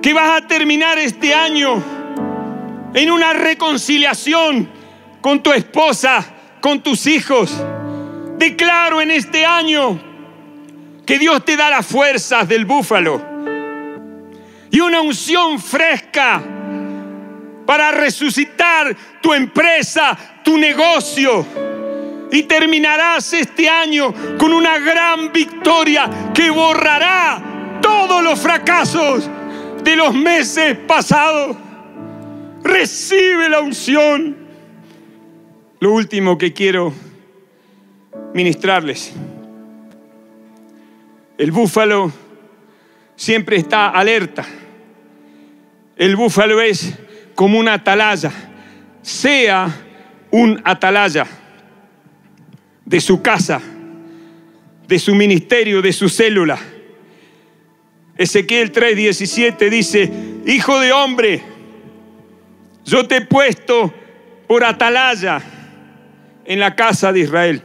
[0.00, 1.99] que vas a terminar este año
[2.94, 4.68] en una reconciliación
[5.20, 6.24] con tu esposa,
[6.60, 7.52] con tus hijos.
[8.38, 10.00] Declaro en este año
[11.06, 13.30] que Dios te da las fuerzas del búfalo
[14.70, 16.42] y una unción fresca
[17.66, 21.46] para resucitar tu empresa, tu negocio.
[22.32, 27.42] Y terminarás este año con una gran victoria que borrará
[27.82, 29.28] todos los fracasos
[29.82, 31.56] de los meses pasados.
[32.62, 34.36] Recibe la unción.
[35.80, 36.92] Lo último que quiero
[38.34, 39.14] ministrarles
[41.40, 42.12] el búfalo
[43.16, 44.44] siempre está alerta.
[45.96, 46.98] El búfalo es
[47.34, 48.30] como una atalaya.
[49.00, 49.74] Sea
[50.30, 51.26] un atalaya
[52.84, 53.58] de su casa,
[54.86, 56.58] de su ministerio, de su célula.
[58.18, 60.12] Ezequiel 3:17 dice,
[60.44, 61.42] Hijo de hombre,
[62.90, 63.94] yo te he puesto
[64.48, 65.40] por atalaya
[66.44, 67.62] en la casa de Israel.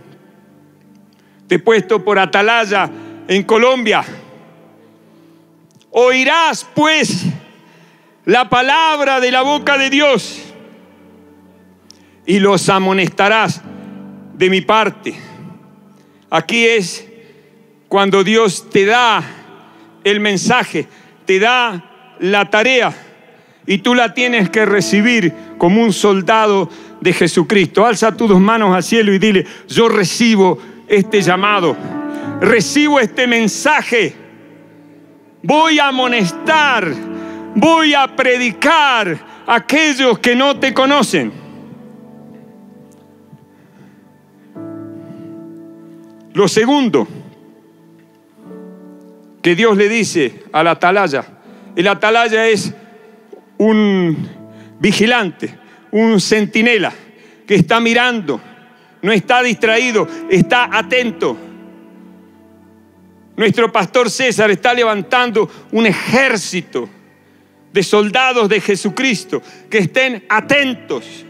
[1.47, 2.91] Te he puesto por atalaya
[3.27, 4.05] en Colombia.
[5.89, 7.25] Oirás pues
[8.25, 10.41] la palabra de la boca de Dios
[12.27, 13.63] y los amonestarás
[14.35, 15.15] de mi parte.
[16.29, 17.03] Aquí es
[17.87, 19.23] cuando Dios te da
[20.03, 20.87] el mensaje,
[21.25, 23.04] te da la tarea
[23.67, 26.69] y tú la tienes que recibir como un soldado
[27.01, 27.85] de Jesucristo.
[27.85, 31.75] Alza tus dos manos al cielo y dile, yo recibo este llamado
[32.39, 34.15] recibo este mensaje,
[35.43, 36.91] voy a amonestar,
[37.55, 41.31] voy a predicar a aquellos que no te conocen.
[46.33, 47.07] Lo segundo
[49.41, 51.23] que Dios le dice al atalaya,
[51.75, 52.73] el atalaya es
[53.57, 54.29] un
[54.79, 55.57] vigilante,
[55.91, 56.93] un centinela
[57.47, 58.41] que está mirando,
[59.01, 61.37] no está distraído, está atento.
[63.35, 66.89] Nuestro pastor César está levantando un ejército
[67.71, 71.25] de soldados de Jesucristo que estén atentos.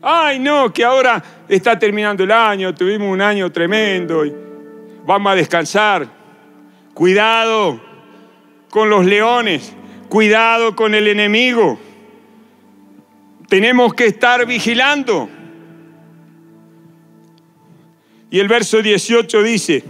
[0.00, 4.32] Ay, no, que ahora está terminando el año, tuvimos un año tremendo y
[5.04, 6.08] vamos a descansar.
[6.94, 7.80] Cuidado
[8.70, 9.74] con los leones,
[10.16, 11.78] cuidado con el enemigo.
[13.50, 15.28] Tenemos que estar vigilando.
[18.30, 19.84] Y el verso 18 dice,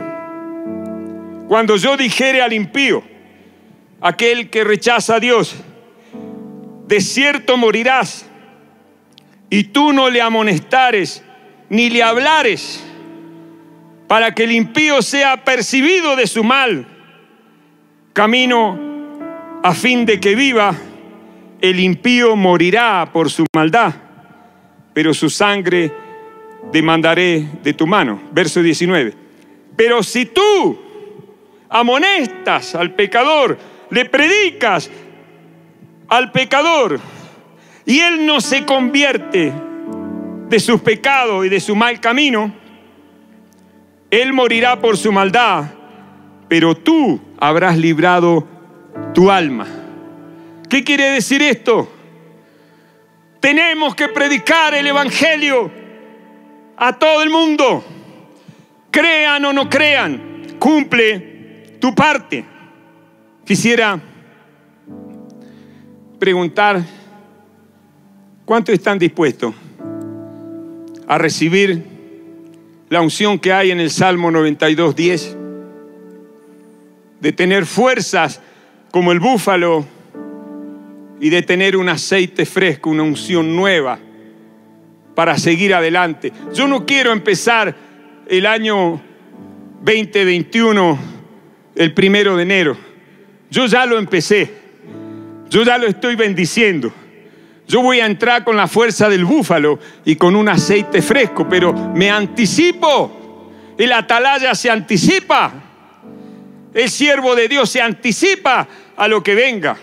[1.47, 3.05] cuando yo dijere al impío,
[4.01, 5.55] aquel que rechaza a Dios,
[6.89, 8.27] de cierto morirás,
[9.49, 11.23] y tú no le amonestares
[11.69, 12.85] ni le hablares,
[14.09, 16.85] para que el impío sea percibido de su mal,
[18.13, 18.96] camino
[19.67, 20.77] a fin de que viva,
[21.61, 23.93] el impío morirá por su maldad,
[24.95, 25.93] pero su sangre
[26.71, 28.23] demandaré de tu mano.
[28.31, 29.13] Verso 19.
[29.75, 30.79] Pero si tú
[31.69, 33.59] amonestas al pecador,
[33.91, 34.89] le predicas
[36.07, 37.01] al pecador
[37.85, 39.53] y él no se convierte
[40.49, 42.55] de sus pecados y de su mal camino,
[44.13, 45.65] él morirá por su maldad,
[46.47, 48.55] pero tú habrás librado
[49.15, 49.67] tu alma.
[50.69, 51.91] ¿Qué quiere decir esto?
[53.41, 55.71] Tenemos que predicar el Evangelio
[56.77, 57.85] a todo el mundo.
[58.91, 62.45] Crean o no crean, cumple tu parte.
[63.45, 64.01] Quisiera
[66.19, 66.83] preguntar,
[68.45, 69.55] ¿cuántos están dispuestos
[71.07, 71.85] a recibir
[72.89, 75.37] la unción que hay en el Salmo 92, 10?
[77.21, 78.41] De tener fuerzas
[78.97, 79.85] como el búfalo
[81.21, 83.99] y de tener un aceite fresco, una unción nueva
[85.15, 86.33] para seguir adelante.
[86.55, 87.77] Yo no quiero empezar
[88.27, 88.99] el año
[89.83, 90.99] 2021
[91.75, 92.75] el primero de enero.
[93.51, 94.51] Yo ya lo empecé.
[95.51, 96.91] Yo ya lo estoy bendiciendo.
[97.69, 101.75] Yo voy a entrar con la fuerza del búfalo y con un aceite fresco, pero
[101.75, 103.53] me anticipo.
[103.77, 105.53] El atalaya se anticipa.
[106.73, 109.77] El siervo de Dios se anticipa a lo que venga.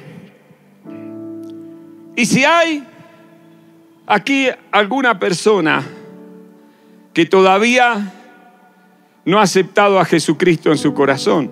[2.15, 2.83] Y si hay
[4.05, 5.83] aquí alguna persona
[7.13, 8.11] que todavía
[9.25, 11.51] no ha aceptado a Jesucristo en su corazón,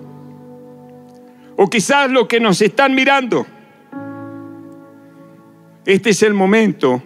[1.56, 3.46] o quizás los que nos están mirando,
[5.84, 7.02] este es el momento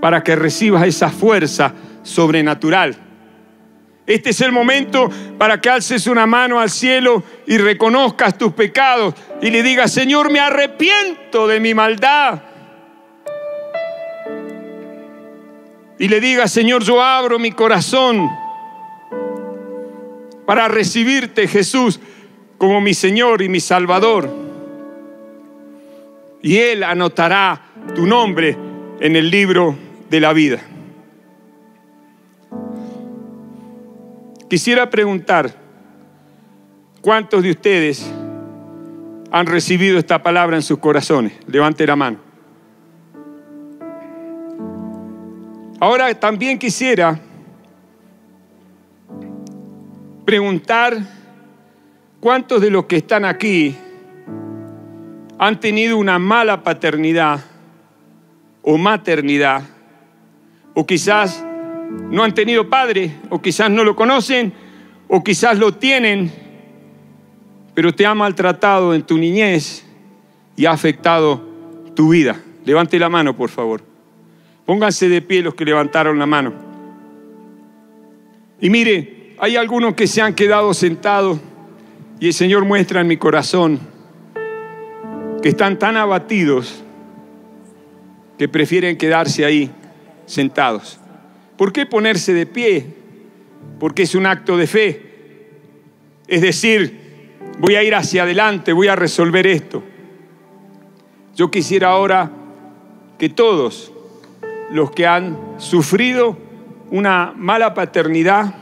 [0.00, 1.72] para que recibas esa fuerza
[2.02, 2.96] sobrenatural.
[4.06, 9.14] Este es el momento para que alces una mano al cielo y reconozcas tus pecados
[9.40, 12.42] y le digas, Señor, me arrepiento de mi maldad.
[15.98, 18.28] Y le digas, Señor, yo abro mi corazón
[20.46, 22.00] para recibirte, Jesús,
[22.58, 24.28] como mi Señor y mi Salvador.
[26.42, 27.60] Y Él anotará
[27.94, 28.56] tu nombre
[28.98, 29.76] en el libro
[30.10, 30.60] de la vida.
[34.52, 35.50] Quisiera preguntar,
[37.00, 38.06] ¿cuántos de ustedes
[39.30, 41.32] han recibido esta palabra en sus corazones?
[41.46, 42.18] Levante la mano.
[45.80, 47.18] Ahora también quisiera
[50.26, 50.98] preguntar
[52.20, 53.74] cuántos de los que están aquí
[55.38, 57.40] han tenido una mala paternidad
[58.60, 59.62] o maternidad,
[60.74, 61.42] o quizás
[62.10, 64.52] no han tenido padre, o quizás no lo conocen,
[65.08, 66.30] o quizás lo tienen,
[67.74, 69.84] pero te ha maltratado en tu niñez
[70.56, 71.42] y ha afectado
[71.94, 72.40] tu vida.
[72.64, 73.82] Levante la mano, por favor.
[74.64, 76.52] Pónganse de pie los que levantaron la mano.
[78.60, 81.40] Y mire, hay algunos que se han quedado sentados
[82.20, 83.80] y el Señor muestra en mi corazón
[85.42, 86.84] que están tan abatidos
[88.38, 89.70] que prefieren quedarse ahí
[90.26, 91.01] sentados.
[91.62, 92.84] ¿Por qué ponerse de pie?
[93.78, 95.00] Porque es un acto de fe.
[96.26, 99.80] Es decir, voy a ir hacia adelante, voy a resolver esto.
[101.36, 102.32] Yo quisiera ahora
[103.16, 103.92] que todos
[104.72, 106.36] los que han sufrido
[106.90, 108.52] una mala paternidad,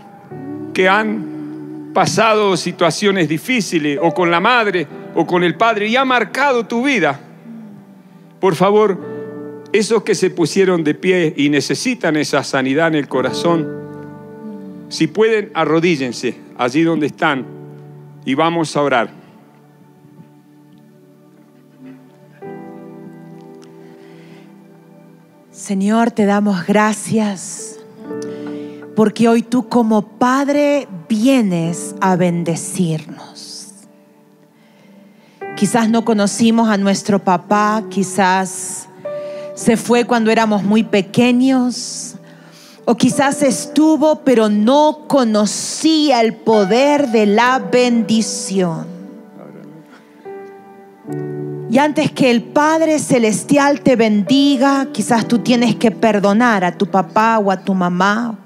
[0.74, 6.04] que han pasado situaciones difíciles o con la madre o con el padre y ha
[6.04, 7.18] marcado tu vida,
[8.40, 9.09] por favor,
[9.72, 13.68] esos que se pusieron de pie y necesitan esa sanidad en el corazón,
[14.88, 17.46] si pueden, arrodíllense allí donde están
[18.24, 19.10] y vamos a orar.
[25.52, 27.78] Señor, te damos gracias
[28.96, 33.74] porque hoy tú como Padre vienes a bendecirnos.
[35.56, 38.89] Quizás no conocimos a nuestro papá, quizás
[39.60, 42.14] se fue cuando éramos muy pequeños,
[42.86, 48.86] o quizás estuvo pero no conocía el poder de la bendición.
[51.70, 56.86] Y antes que el Padre Celestial te bendiga, quizás tú tienes que perdonar a tu
[56.86, 58.38] papá o a tu mamá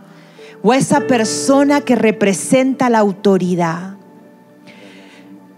[0.65, 3.94] o a esa persona que representa la autoridad.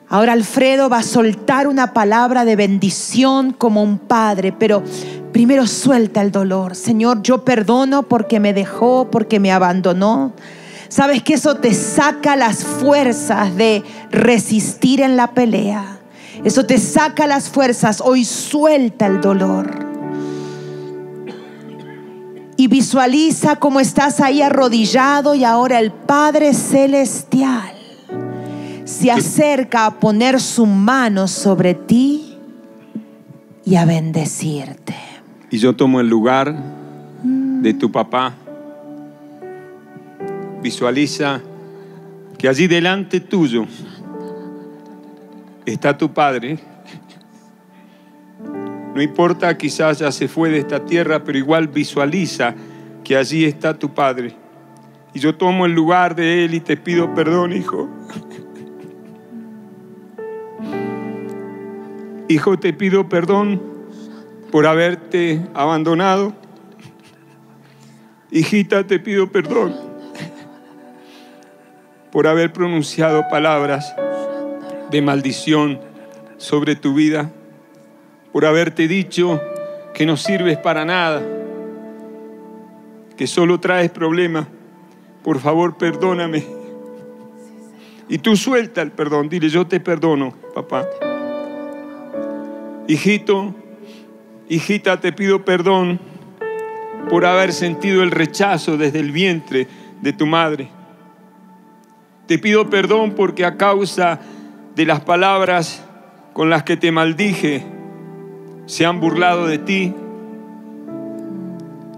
[0.09, 4.85] Ahora Alfredo va a soltar una palabra de bendición como un padre, pero
[5.33, 6.77] primero suelta el dolor.
[6.77, 10.33] Señor, yo perdono porque me dejó, porque me abandonó.
[10.89, 13.83] Sabes que eso te saca las fuerzas de
[14.13, 15.99] resistir en la pelea.
[16.45, 18.01] Eso te saca las fuerzas.
[18.01, 19.87] Hoy suelta el dolor.
[22.57, 27.76] Y visualiza cómo estás ahí arrodillado y ahora el Padre Celestial
[28.87, 32.39] se acerca a poner su mano sobre ti
[33.65, 34.95] y a bendecirte.
[35.51, 36.55] Y yo tomo el lugar
[37.25, 38.33] de tu papá.
[40.63, 41.43] Visualiza
[42.39, 43.67] que allí delante tuyo
[45.67, 46.61] está tu padre.
[48.95, 52.55] No importa, quizás ya se fue de esta tierra, pero igual visualiza
[53.03, 54.37] que allí está tu padre.
[55.13, 57.89] Y yo tomo el lugar de él y te pido perdón, hijo.
[62.29, 63.63] Hijo, te pido perdón
[64.51, 66.33] por haberte abandonado.
[68.33, 69.77] Hijita, te pido perdón
[72.11, 73.95] por haber pronunciado palabras
[74.91, 75.81] de maldición
[76.37, 77.31] sobre tu vida,
[78.33, 79.41] por haberte dicho
[79.95, 81.23] que no sirves para nada,
[83.17, 84.47] que solo traes problemas.
[85.23, 86.45] Por favor, perdóname.
[88.09, 90.87] Y tú suelta el perdón, dile, yo te perdono, papá.
[92.89, 93.53] Hijito,
[94.49, 95.99] hijita, te pido perdón
[97.11, 99.67] por haber sentido el rechazo desde el vientre
[100.03, 100.69] de tu madre.
[102.27, 104.21] Te pido perdón porque a causa
[104.77, 105.85] de las palabras
[106.33, 107.65] con las que te maldije,
[108.67, 109.95] se han burlado de ti,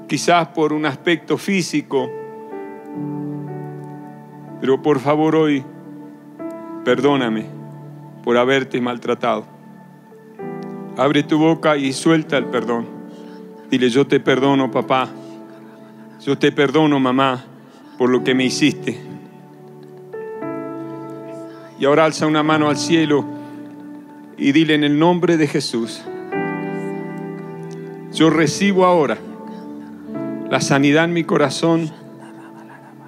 [0.06, 2.10] quizás por un aspecto físico,
[4.60, 5.64] pero por favor hoy,
[6.84, 7.46] perdóname
[8.22, 9.57] por haberte maltratado.
[10.98, 12.84] Abre tu boca y suelta el perdón.
[13.70, 15.08] Dile, yo te perdono, papá.
[16.20, 17.44] Yo te perdono, mamá,
[17.96, 19.00] por lo que me hiciste.
[21.78, 23.24] Y ahora alza una mano al cielo
[24.36, 26.02] y dile en el nombre de Jesús,
[28.12, 29.18] yo recibo ahora
[30.50, 31.88] la sanidad en mi corazón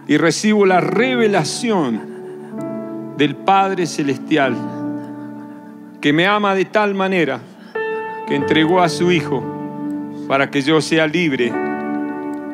[0.06, 2.02] y recibo la revelación
[3.16, 4.54] del Padre Celestial
[6.00, 7.40] que me ama de tal manera
[8.30, 9.42] que entregó a su Hijo
[10.28, 11.52] para que yo sea libre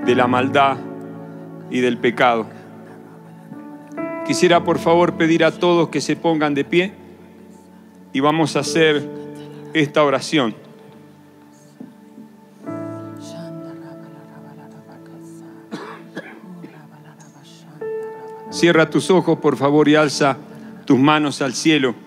[0.07, 0.79] de la maldad
[1.71, 2.47] y del pecado.
[4.27, 6.95] Quisiera por favor pedir a todos que se pongan de pie
[8.15, 9.07] y vamos a hacer
[9.75, 10.57] esta oración.
[18.49, 20.39] Cierra tus ojos por favor y alza
[20.87, 22.06] tus manos al cielo.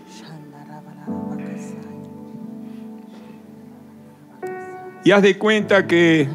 [5.03, 6.27] Y haz de cuenta que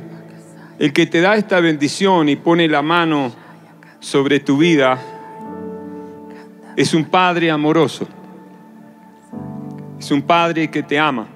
[0.79, 3.33] el que te da esta bendición y pone la mano
[4.01, 4.99] sobre tu vida
[6.77, 8.09] es un Padre amoroso.
[9.99, 11.29] Es un Padre que te ama.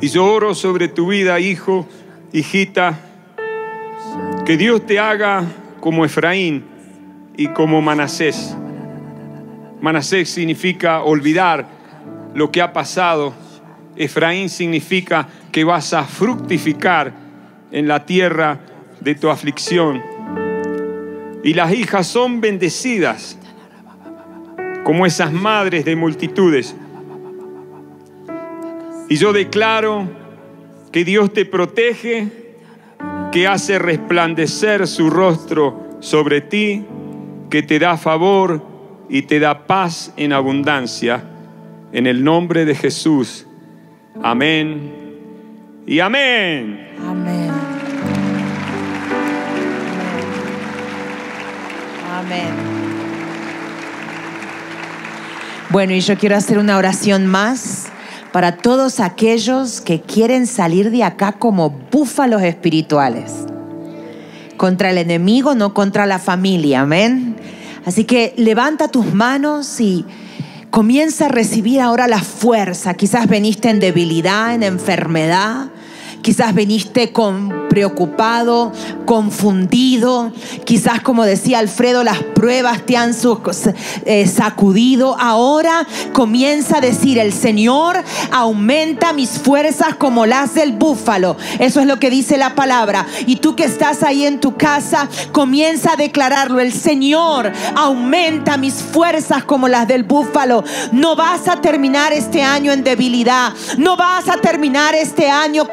[0.00, 1.86] Y yo oro sobre tu vida, hijo,
[2.32, 2.98] hijita,
[4.44, 5.44] que Dios te haga
[5.80, 6.64] como Efraín
[7.36, 8.56] y como Manasés.
[9.80, 11.66] Manasés significa olvidar
[12.34, 13.34] lo que ha pasado
[14.00, 17.12] Efraín significa que vas a fructificar
[17.70, 18.58] en la tierra
[18.98, 20.02] de tu aflicción.
[21.44, 23.38] Y las hijas son bendecidas
[24.84, 26.74] como esas madres de multitudes.
[29.10, 30.08] Y yo declaro
[30.90, 32.54] que Dios te protege,
[33.30, 36.86] que hace resplandecer su rostro sobre ti,
[37.50, 38.64] que te da favor
[39.10, 41.22] y te da paz en abundancia.
[41.92, 43.46] En el nombre de Jesús.
[44.22, 44.92] Amén
[45.86, 46.88] y amén.
[46.98, 47.50] Amén.
[52.12, 52.70] Amén.
[55.70, 57.86] Bueno, y yo quiero hacer una oración más
[58.32, 63.46] para todos aquellos que quieren salir de acá como búfalos espirituales.
[64.56, 66.82] Contra el enemigo, no contra la familia.
[66.82, 67.36] Amén.
[67.86, 70.04] Así que levanta tus manos y
[70.70, 72.94] Comienza a recibir ahora la fuerza.
[72.94, 75.68] Quizás veniste en debilidad, en enfermedad.
[76.22, 78.72] Quizás viniste con preocupado,
[79.06, 80.32] confundido.
[80.64, 83.12] Quizás, como decía Alfredo, las pruebas te han
[84.04, 85.16] eh, sacudido.
[85.18, 87.96] Ahora comienza a decir, el Señor
[88.32, 91.36] aumenta mis fuerzas como las del búfalo.
[91.60, 93.06] Eso es lo que dice la palabra.
[93.26, 96.60] Y tú que estás ahí en tu casa, comienza a declararlo.
[96.60, 100.64] El Señor aumenta mis fuerzas como las del búfalo.
[100.90, 103.52] No vas a terminar este año en debilidad.
[103.78, 105.68] No vas a terminar este año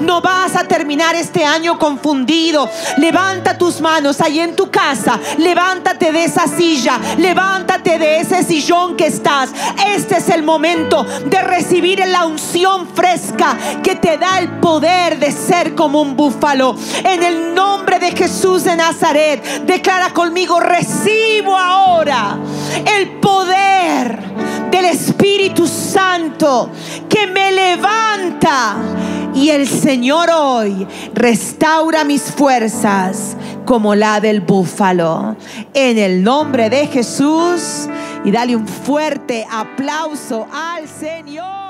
[0.00, 2.68] No vas a terminar este año confundido.
[2.96, 5.18] Levanta tus manos ahí en tu casa.
[5.38, 6.98] Levántate de esa silla.
[7.18, 9.50] Levántate de ese sillón que estás.
[9.86, 15.32] Este es el momento de recibir la unción fresca que te da el poder de
[15.32, 16.76] ser como un búfalo.
[17.04, 22.38] En el nombre de Jesús de Nazaret, declara conmigo, recibo ahora
[22.96, 24.18] el poder
[24.70, 26.70] del Espíritu Santo
[27.08, 28.76] que me levanta.
[29.34, 35.36] Y el Señor hoy restaura mis fuerzas como la del búfalo.
[35.72, 37.88] En el nombre de Jesús.
[38.24, 41.69] Y dale un fuerte aplauso al Señor.